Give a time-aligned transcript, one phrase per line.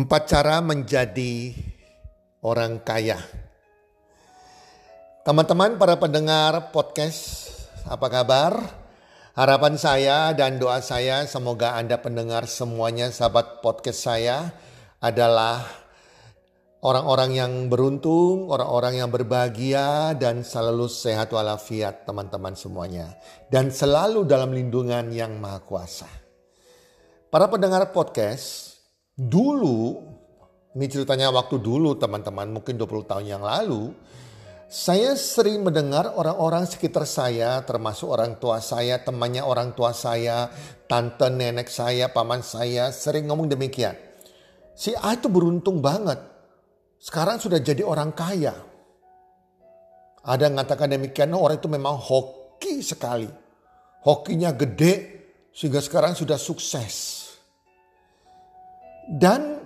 [0.00, 1.52] Empat cara menjadi
[2.40, 3.20] orang kaya.
[5.28, 7.52] Teman-teman para pendengar podcast,
[7.84, 8.64] apa kabar?
[9.36, 14.48] Harapan saya dan doa saya semoga Anda pendengar semuanya sahabat podcast saya
[15.04, 15.68] adalah
[16.80, 23.20] orang-orang yang beruntung, orang-orang yang berbahagia dan selalu sehat walafiat teman-teman semuanya.
[23.52, 26.08] Dan selalu dalam lindungan yang maha kuasa.
[27.28, 28.69] Para pendengar podcast,
[29.20, 30.00] Dulu,
[30.80, 33.92] ini ceritanya waktu dulu teman-teman, mungkin 20 tahun yang lalu,
[34.64, 40.48] saya sering mendengar orang-orang sekitar saya, termasuk orang tua saya, temannya orang tua saya,
[40.88, 43.92] tante nenek saya, paman saya, sering ngomong demikian.
[44.72, 46.16] Si A itu beruntung banget.
[46.96, 48.56] Sekarang sudah jadi orang kaya.
[50.24, 53.28] Ada yang mengatakan demikian, orang itu memang hoki sekali.
[54.00, 54.94] Hokinya gede,
[55.52, 57.19] sehingga sekarang sudah sukses.
[59.10, 59.58] Dan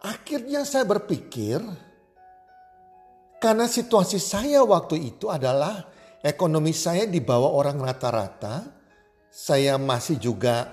[0.00, 1.60] akhirnya saya berpikir,
[3.36, 5.92] karena situasi saya waktu itu adalah
[6.24, 8.64] ekonomi saya di bawah orang rata-rata,
[9.28, 10.72] saya masih juga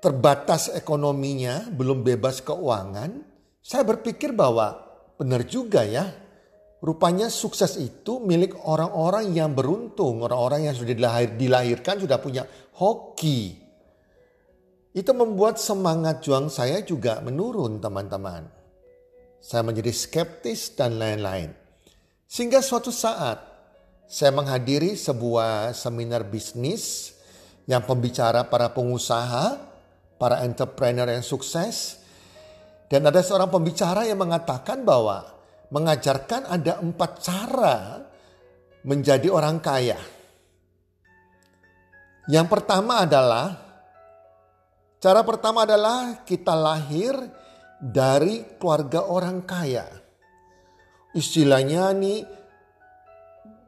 [0.00, 3.20] terbatas ekonominya, belum bebas keuangan.
[3.60, 4.80] Saya berpikir bahwa
[5.20, 6.08] benar juga ya,
[6.80, 12.48] rupanya sukses itu milik orang-orang yang beruntung, orang-orang yang sudah dilahir, dilahirkan sudah punya
[12.80, 13.67] hoki
[14.96, 18.48] itu membuat semangat juang saya juga menurun teman-teman.
[19.38, 21.52] Saya menjadi skeptis dan lain-lain.
[22.28, 23.40] Sehingga suatu saat
[24.08, 27.12] saya menghadiri sebuah seminar bisnis
[27.68, 29.60] yang pembicara para pengusaha,
[30.16, 32.00] para entrepreneur yang sukses.
[32.88, 35.28] Dan ada seorang pembicara yang mengatakan bahwa
[35.68, 38.00] mengajarkan ada empat cara
[38.88, 40.00] menjadi orang kaya.
[42.28, 43.67] Yang pertama adalah
[44.98, 47.14] Cara pertama adalah kita lahir
[47.78, 49.86] dari keluarga orang kaya.
[51.14, 52.26] Istilahnya nih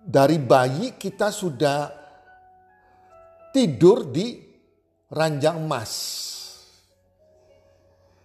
[0.03, 1.87] dari bayi kita sudah
[3.55, 4.43] tidur di
[5.15, 5.93] ranjang emas.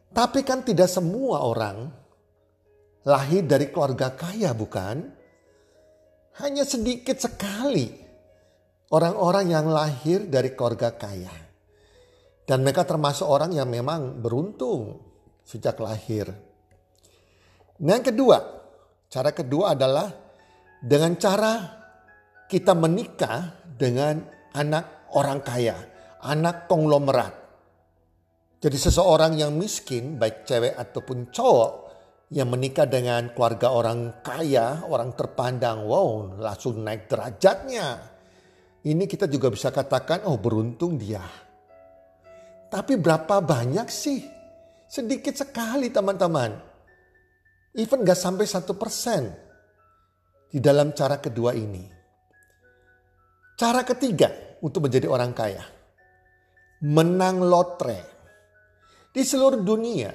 [0.10, 1.86] Tapi kan tidak semua orang
[3.06, 4.98] lahir dari keluarga kaya bukan?
[6.42, 7.86] Hanya sedikit sekali
[8.90, 11.45] orang-orang yang lahir dari keluarga kaya.
[12.46, 15.02] Dan mereka termasuk orang yang memang beruntung
[15.42, 16.30] sejak lahir.
[17.82, 18.38] Nah yang kedua,
[19.10, 20.14] cara kedua adalah
[20.78, 21.54] dengan cara
[22.46, 24.22] kita menikah dengan
[24.54, 25.74] anak orang kaya,
[26.22, 27.34] anak konglomerat.
[28.62, 31.74] Jadi seseorang yang miskin, baik cewek ataupun cowok,
[32.30, 38.14] yang menikah dengan keluarga orang kaya, orang terpandang, wow langsung naik derajatnya.
[38.86, 41.45] Ini kita juga bisa katakan, oh beruntung dia
[42.70, 44.20] tapi berapa banyak sih?
[44.86, 46.56] Sedikit sekali teman-teman.
[47.76, 49.28] Even gak sampai satu persen
[50.48, 51.84] di dalam cara kedua ini.
[53.60, 55.64] Cara ketiga untuk menjadi orang kaya.
[56.88, 58.00] Menang lotre.
[59.12, 60.12] Di seluruh dunia.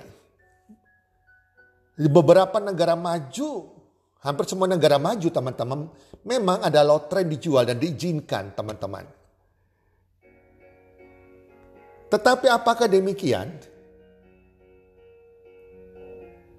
[1.97, 3.81] Di beberapa negara maju.
[4.21, 5.89] Hampir semua negara maju teman-teman.
[6.25, 9.20] Memang ada lotre dijual dan diizinkan teman-teman.
[12.11, 13.55] Tetapi apakah demikian?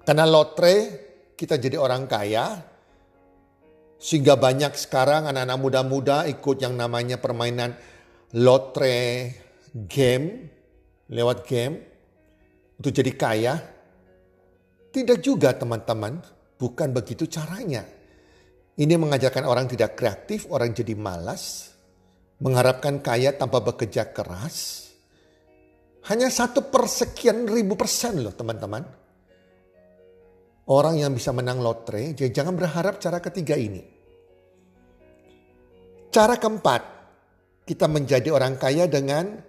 [0.02, 0.76] Karena lotre
[1.36, 2.58] kita jadi orang kaya,
[4.02, 7.76] sehingga banyak sekarang anak-anak muda-muda ikut yang namanya permainan
[8.34, 9.30] lotre
[9.86, 10.50] game,
[11.12, 11.74] lewat game,
[12.82, 13.54] untuk jadi kaya.
[14.92, 16.20] Tidak juga teman-teman,
[16.58, 17.86] bukan begitu caranya.
[18.76, 21.72] Ini mengajarkan orang tidak kreatif, orang jadi malas,
[22.42, 24.91] mengharapkan kaya tanpa bekerja keras,
[26.10, 28.82] hanya satu persekian ribu persen loh teman-teman.
[30.66, 33.82] Orang yang bisa menang lotre, jadi jangan berharap cara ketiga ini.
[36.10, 36.82] Cara keempat,
[37.66, 39.42] kita menjadi orang kaya dengan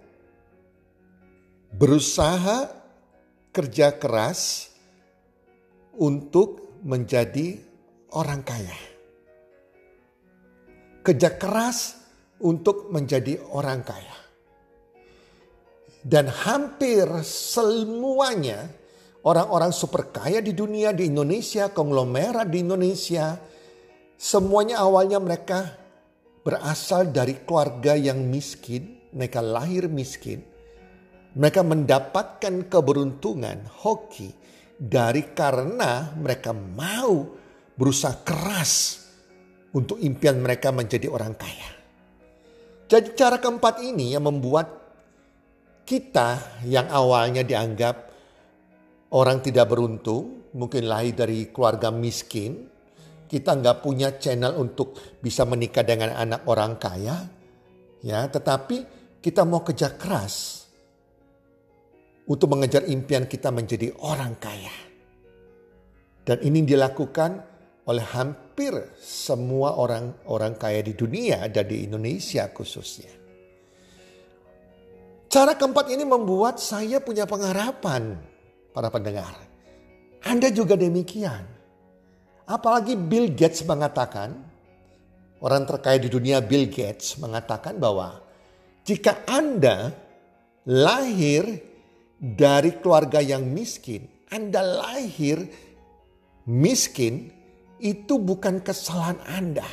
[1.74, 2.70] berusaha
[3.54, 4.74] kerja keras
[5.98, 7.62] untuk menjadi
[8.18, 8.80] orang kaya.
[11.04, 12.00] Kerja keras
[12.42, 14.23] untuk menjadi orang kaya.
[16.04, 18.68] Dan hampir semuanya
[19.24, 23.40] orang-orang super kaya di dunia, di Indonesia, konglomerat di Indonesia,
[24.20, 25.80] semuanya awalnya mereka
[26.44, 30.44] berasal dari keluarga yang miskin, mereka lahir miskin.
[31.34, 34.30] Mereka mendapatkan keberuntungan, hoki,
[34.76, 37.32] dari karena mereka mau
[37.74, 39.02] berusaha keras
[39.74, 41.72] untuk impian mereka menjadi orang kaya.
[42.92, 44.83] Jadi cara keempat ini yang membuat
[45.84, 47.96] kita yang awalnya dianggap
[49.14, 52.68] orang tidak beruntung, mungkin lahir dari keluarga miskin,
[53.28, 57.18] kita nggak punya channel untuk bisa menikah dengan anak orang kaya,
[58.02, 58.78] ya, tetapi
[59.22, 60.66] kita mau kerja keras
[62.28, 64.76] untuk mengejar impian kita menjadi orang kaya.
[66.24, 67.32] Dan ini dilakukan
[67.84, 73.23] oleh hampir semua orang-orang kaya di dunia ada di Indonesia khususnya.
[75.34, 78.22] Cara keempat ini membuat saya punya pengharapan
[78.70, 79.34] para pendengar.
[80.22, 81.42] Anda juga demikian.
[82.46, 84.30] Apalagi Bill Gates mengatakan,
[85.42, 88.22] orang terkaya di dunia Bill Gates mengatakan bahwa
[88.86, 89.90] jika Anda
[90.70, 91.50] lahir
[92.22, 95.50] dari keluarga yang miskin, Anda lahir
[96.46, 97.34] miskin
[97.82, 99.66] itu bukan kesalahan Anda.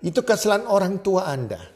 [0.00, 1.73] Itu kesalahan orang tua Anda.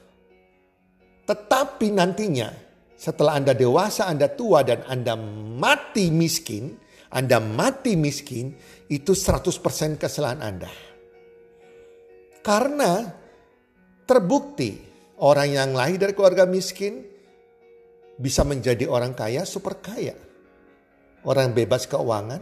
[1.28, 2.48] Tetapi nantinya
[2.96, 5.12] setelah Anda dewasa, Anda tua dan Anda
[5.60, 6.72] mati miskin,
[7.12, 8.56] Anda mati miskin,
[8.88, 10.72] itu 100% kesalahan Anda.
[12.40, 13.04] Karena
[14.08, 14.80] terbukti
[15.20, 17.04] orang yang lahir dari keluarga miskin
[18.16, 20.16] bisa menjadi orang kaya, super kaya.
[21.28, 22.40] Orang yang bebas keuangan,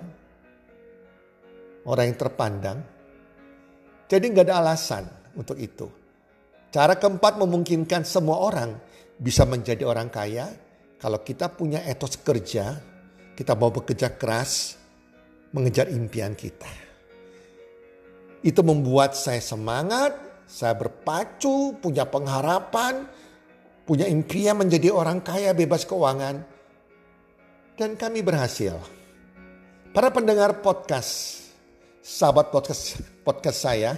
[1.91, 2.79] orang yang terpandang.
[4.07, 5.05] Jadi nggak ada alasan
[5.35, 6.06] untuk itu.
[6.77, 8.77] Cara keempat memungkinkan semua orang
[9.17, 10.45] bisa menjadi orang kaya
[11.01, 12.77] kalau kita punya etos kerja,
[13.33, 14.77] kita mau bekerja keras,
[15.57, 16.69] mengejar impian kita.
[18.45, 23.09] Itu membuat saya semangat, saya berpacu, punya pengharapan,
[23.89, 26.45] punya impian menjadi orang kaya bebas keuangan.
[27.73, 28.77] Dan kami berhasil.
[29.97, 31.41] Para pendengar podcast,
[32.05, 33.97] sahabat podcast podcast saya,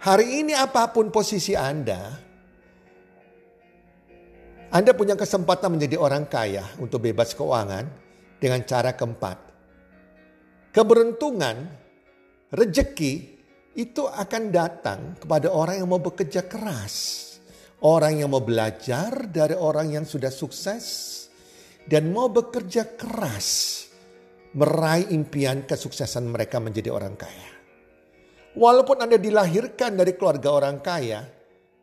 [0.00, 2.16] hari ini apa pun posisi Anda,
[4.70, 7.84] Anda punya kesempatan menjadi orang kaya untuk bebas keuangan
[8.38, 9.38] dengan cara keempat.
[10.70, 11.56] Keberuntungan,
[12.54, 13.12] rejeki
[13.74, 17.26] itu akan datang kepada orang yang mau bekerja keras.
[17.80, 20.84] Orang yang mau belajar dari orang yang sudah sukses
[21.88, 23.88] dan mau bekerja keras
[24.52, 27.59] meraih impian kesuksesan mereka menjadi orang kaya.
[28.54, 31.22] Walaupun Anda dilahirkan dari keluarga orang kaya,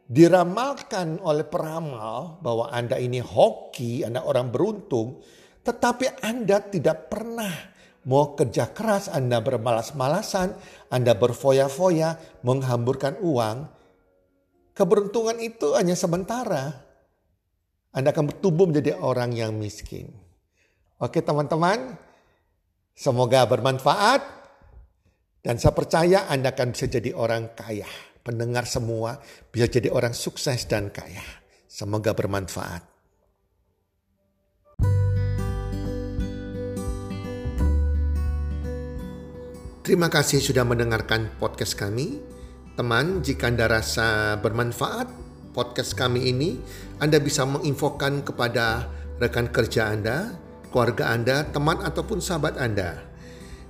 [0.08, 5.24] diramalkan oleh peramal bahwa Anda ini hoki, Anda orang beruntung,
[5.64, 7.52] tetapi Anda tidak pernah
[8.08, 10.56] mau kerja keras, Anda bermalas-malasan,
[10.92, 13.58] Anda berfoya-foya, menghamburkan uang.
[14.76, 16.84] Keberuntungan itu hanya sementara.
[17.96, 20.14] Anda akan bertumbuh menjadi orang yang miskin.
[21.00, 21.98] Oke teman-teman,
[22.98, 24.26] Semoga bermanfaat
[25.48, 27.88] dan saya percaya Anda akan bisa jadi orang kaya.
[28.20, 29.16] Pendengar semua
[29.48, 31.24] bisa jadi orang sukses dan kaya.
[31.72, 32.84] Semoga bermanfaat.
[39.88, 42.20] Terima kasih sudah mendengarkan podcast kami.
[42.76, 45.08] Teman, jika Anda rasa bermanfaat
[45.56, 46.60] podcast kami ini,
[47.00, 48.92] Anda bisa menginfokan kepada
[49.24, 53.07] rekan kerja Anda keluarga Anda, teman ataupun sahabat Anda.